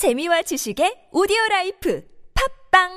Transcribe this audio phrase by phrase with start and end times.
[0.00, 2.02] 재미와 지식의 오디오 라이프
[2.72, 2.88] 팝빵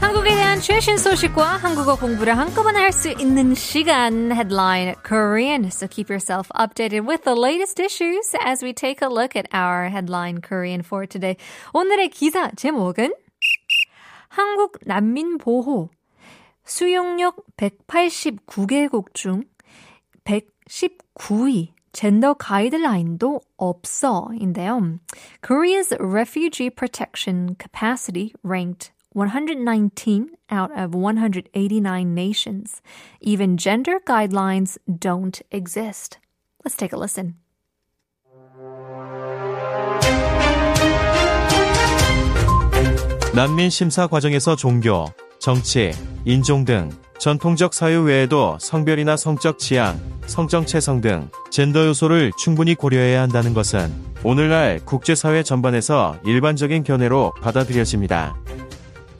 [0.00, 5.66] 한국에 대한 최신 소식과 한국어 공부를 한꺼번에 할 수 있는 시간 headline Korean.
[5.70, 9.90] So keep yourself updated with the latest issues as we take a look at our
[9.90, 11.36] headline Korean for today.
[11.72, 13.14] 오늘의 기사 제목은
[14.26, 15.90] 한국 난민 보호
[16.66, 19.44] 수용력 189개국 중
[20.24, 24.98] 119위 젠더 가이드라인도 없어인데요.
[25.40, 32.82] Korea's refugee protection capacity ranked 119 out of 189 nations.
[33.22, 36.18] Even gender guidelines don't exist.
[36.62, 37.36] Let's take a listen.
[43.34, 45.06] 난민 심사 과정에서 종교,
[45.46, 45.92] 정치,
[46.24, 49.96] 인종 등 전통적 사유 외에도 성별이나 성적 취향,
[50.26, 58.36] 성적 체성 등 젠더 요소를 충분히 고려해야 한다는 것은 오늘날 국제사회 전반에서 일반적인 견해로 받아들여집니다.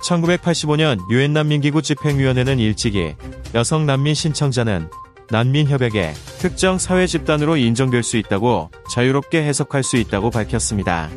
[0.01, 3.15] 1985년 유엔 난민기구 집행위원회는 일찍이
[3.55, 4.91] 여성 난민 신청자는
[5.31, 11.09] 난민협약의 특정 사회 집단으로 인정될 수 있다고 자유롭게 해석할 수 있다고 밝혔습니다.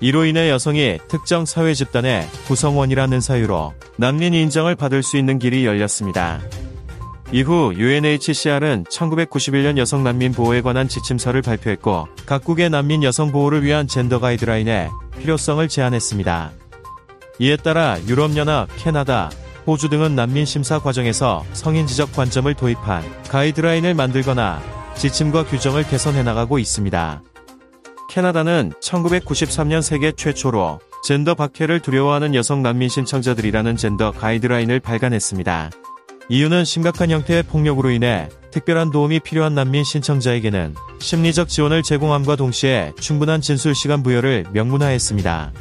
[0.00, 6.40] 이로 인해 여성이 특정 사회 집단의 구성원이라는 사유로 난민 인정을 받을 수 있는 길이 열렸습니다.
[7.32, 14.20] 이후 UNHCR은 1991년 여성 난민 보호에 관한 지침서를 발표했고 각국의 난민 여성 보호를 위한 젠더
[14.20, 14.88] 가이드라인의
[15.18, 16.52] 필요성을 제안했습니다.
[17.40, 19.30] 이에 따라 유럽연합, 캐나다,
[19.66, 24.62] 호주 등은 난민 심사 과정에서 성인 지적 관점을 도입한 가이드라인을 만들거나
[24.94, 27.22] 지침과 규정을 개선해 나가고 있습니다.
[28.08, 35.70] 캐나다는 1993년 세계 최초로 젠더 박해를 두려워하는 여성 난민 신청자들이라는 젠더 가이드라인을 발간했습니다.
[36.30, 43.42] 이유는 심각한 형태의 폭력으로 인해 특별한 도움이 필요한 난민 신청자에게는 심리적 지원을 제공함과 동시에 충분한
[43.42, 45.52] 진술 시간 부여를 명문화했습니다.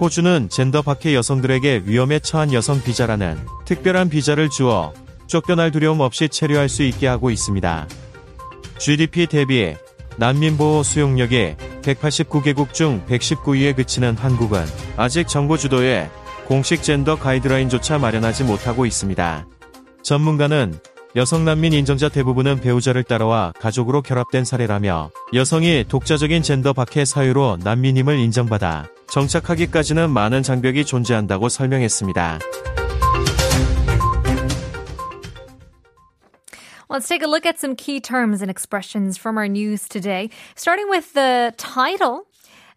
[0.00, 4.92] 호주는 젠더 박해 여성들에게 위험에 처한 여성 비자라는 특별한 비자를 주어
[5.28, 7.86] 쫓겨날 두려움 없이 체류할 수 있게 하고 있습니다.
[8.78, 9.74] GDP 대비
[10.16, 14.64] 난민보호 수용력이 189개국 중 119위에 그치는 한국은
[14.96, 16.10] 아직 정부 주도의
[16.46, 19.46] 공식 젠더 가이드라인조차 마련하지 못하고 있습니다.
[20.02, 20.74] 전문가는
[21.16, 28.18] 여성 난민 인정자 대부분은 배우자를 따라와 가족으로 결합된 사례라며 여성이 독자적인 젠더 박해 사유로 난민임을
[28.18, 32.40] 인정받아 정착하기까지는 많은 장벽이 존재한다고 설명했습니다.
[36.89, 40.29] Let's take a look at some key terms and expressions from our news today.
[40.55, 42.27] Starting with the title,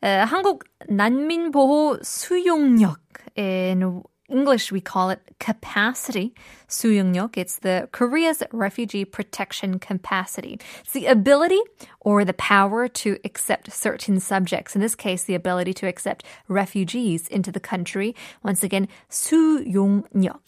[0.03, 2.99] uh, 한국 난민 보호 수용력.
[3.37, 6.35] In English, we call it capacity.
[6.69, 7.37] 수용력.
[7.37, 10.59] It's the Korea's refugee protection capacity.
[10.81, 11.61] It's the ability
[12.01, 14.75] or the power to accept certain subjects.
[14.75, 18.15] In this case, the ability to accept refugees into the country.
[18.43, 20.41] Once again, 수용력.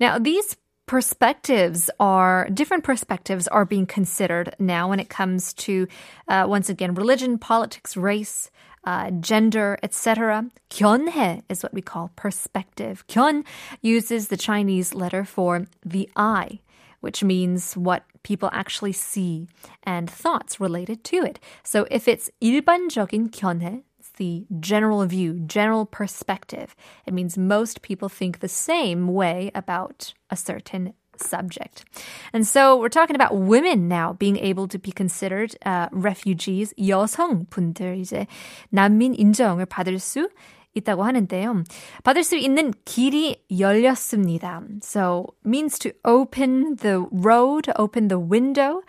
[0.00, 5.86] Now, these perspectives are different perspectives are being considered now when it comes to
[6.28, 8.50] uh, once again religion politics race
[8.84, 13.44] uh, gender etc 견해 is what we call perspective 견
[13.80, 16.58] uses the chinese letter for the eye
[17.00, 19.48] which means what people actually see
[19.84, 23.82] and thoughts related to it so if it's 일반적인 견해
[24.16, 26.74] the general view, general perspective.
[27.06, 31.84] It means most people think the same way about a certain subject.
[32.32, 37.98] And so we're talking about women now being able to be considered uh, refugees, 여성분들
[38.00, 38.26] 이제
[38.70, 40.28] 난민 인정을 받을 수
[40.74, 41.64] 있다고 하는데요.
[42.02, 44.62] 받을 수 있는 길이 열렸습니다.
[44.82, 48.82] So means to open the road, open the window.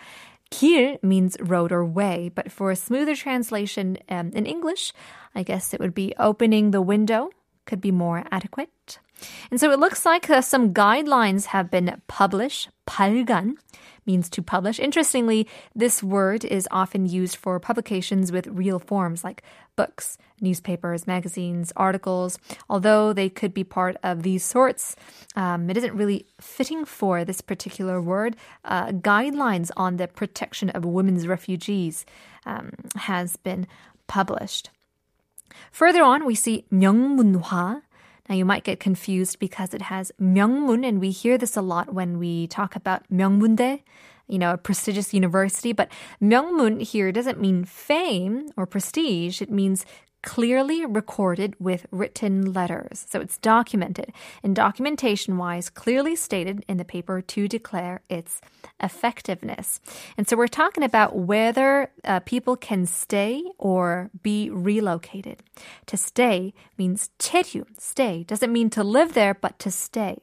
[0.51, 4.93] Kir means road or way, but for a smoother translation um, in English,
[5.35, 7.31] I guess it would be opening the window,
[7.67, 8.99] could be more adequate.
[9.51, 13.55] And so it looks like uh, some guidelines have been published, 발간,
[14.08, 14.80] means to publish.
[14.80, 19.44] Interestingly, this word is often used for publications with real forms like
[19.76, 22.38] books, newspapers, magazines, articles.
[22.70, 24.96] Although they could be part of these sorts,
[25.36, 28.36] um, it isn't really fitting for this particular word.
[28.66, 32.06] Uh, guidelines on the protection of women's refugees
[32.46, 33.68] um, has been
[34.08, 34.70] published.
[35.72, 37.82] Further on, we see 명문화.
[38.30, 41.94] Now, you might get confused because it has 명문, and we hear this a lot
[41.94, 43.82] when we talk about 명문대,
[44.28, 45.74] you know, a prestigious university.
[45.74, 45.90] But
[46.22, 49.42] 명문 here doesn't mean fame or prestige.
[49.42, 49.86] It means
[50.24, 53.06] clearly recorded with written letters.
[53.10, 58.42] So it's documented and documentation wise clearly stated in the paper to declare its
[58.82, 59.82] effectiveness.
[60.18, 65.44] And so we're talking about whether uh, people can stay or be relocated.
[65.88, 68.24] To stay means 체류, stay.
[68.24, 70.18] Doesn't mean to live there, but to stay.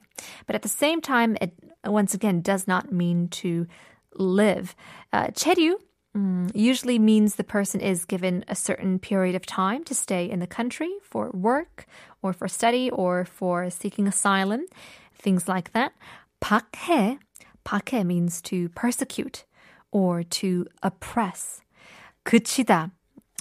[0.47, 1.53] But at the same time, it
[1.85, 3.67] once again does not mean to
[4.15, 4.75] live.
[5.13, 5.75] Uh, 체류
[6.17, 10.41] Mm, usually means the person is given a certain period of time to stay in
[10.41, 11.87] the country for work
[12.21, 14.67] or for study or for seeking asylum,
[15.15, 15.93] things like that.
[16.43, 17.19] 박해,
[17.65, 19.45] 박해 means to persecute
[19.93, 21.63] or to oppress.
[22.25, 22.91] 그치다,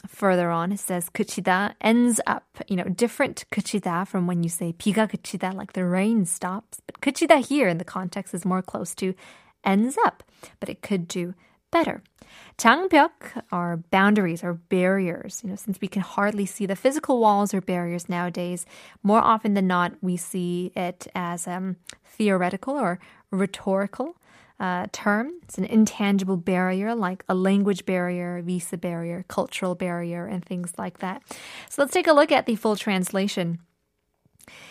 [0.08, 4.74] further on, it says 그치다 ends up, you know, different 그치다 from when you say
[4.74, 6.82] 비가 그치다, like the rain stops.
[6.86, 9.16] But 그치다 here in the context is more close to
[9.64, 10.24] ends up,
[10.60, 11.34] but it could do
[11.75, 11.97] better.
[12.57, 13.11] 장벽
[13.51, 15.41] are boundaries or barriers.
[15.43, 18.65] You know, since we can hardly see the physical walls or barriers nowadays,
[19.03, 21.77] more often than not, we see it as um,
[22.17, 22.99] theoretical or
[23.31, 24.17] rhetorical.
[24.61, 25.33] Uh, term.
[25.43, 30.99] It's an intangible barrier like a language barrier, visa barrier, cultural barrier, and things like
[30.99, 31.23] that.
[31.69, 33.59] So let's take a look at the full translation.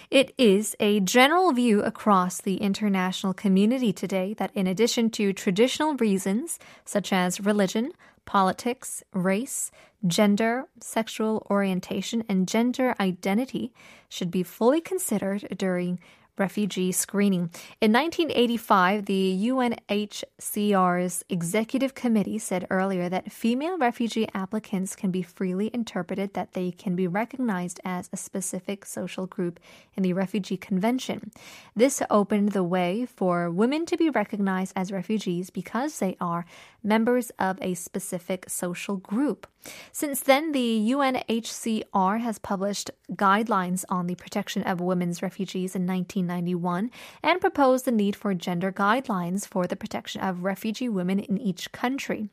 [0.09, 5.95] It is a general view across the international community today that, in addition to traditional
[5.95, 7.91] reasons such as religion,
[8.25, 9.71] politics, race,
[10.05, 13.73] gender, sexual orientation, and gender identity,
[14.09, 15.99] should be fully considered during
[16.37, 17.51] refugee screening.
[17.79, 25.69] In 1985, the UNHCR's executive committee said earlier that female refugee applicants can be freely
[25.73, 29.59] interpreted that they can be recognized as a specific social group
[29.95, 31.31] in the Refugee Convention.
[31.75, 36.45] This opened the way for women to be recognized as refugees because they are
[36.83, 39.47] members of a specific social group.
[39.91, 46.91] Since then, the UNHCR has published guidelines on the protection of women's refugees in 1991
[47.21, 51.71] and proposed the need for gender guidelines for the protection of refugee women in each
[51.71, 52.29] country.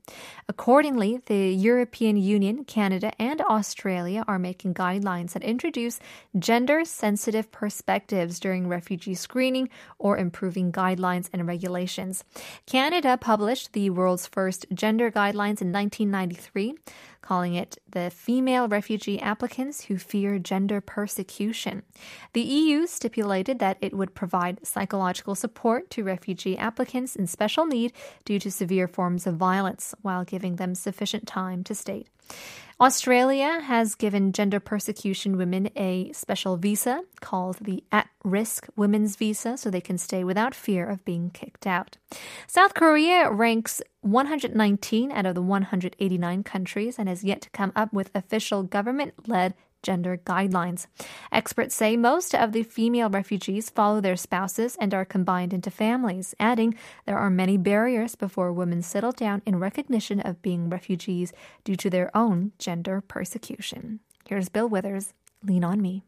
[0.48, 6.00] Accordingly, the European Union, Canada, and Australia are making guidelines that introduce
[6.38, 9.68] gender sensitive perspectives during refugee screening
[9.98, 12.24] or improving guidelines and regulations.
[12.66, 16.74] Canada published the world's first gender guidelines in 1993
[17.22, 21.82] calling it the female refugee applicants who fear gender persecution.
[22.32, 27.92] The EU stipulated that it would provide psychological support to refugee applicants in special need
[28.24, 32.08] due to severe forms of violence while giving them sufficient time to state.
[32.80, 39.58] Australia has given gender persecution women a special visa called the At Risk Women's Visa
[39.58, 41.98] so they can stay without fear of being kicked out.
[42.46, 47.92] South Korea ranks 119 out of the 189 countries and has yet to come up
[47.92, 50.86] with official government led gender guidelines.
[51.32, 56.34] Experts say most of the female refugees follow their spouses and are combined into families,
[56.38, 56.74] adding
[57.06, 61.32] there are many barriers before women settle down in recognition of being refugees
[61.64, 64.00] due to their own gender persecution.
[64.26, 66.04] Here's Bill Withers, Lean on Me.